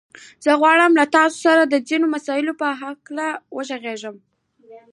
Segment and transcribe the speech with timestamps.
[0.45, 4.15] زه غواړم له تاسو سره د ځينو مسايلو په هکله وغږېږم.